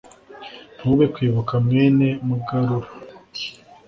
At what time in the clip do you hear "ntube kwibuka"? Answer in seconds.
0.79-1.53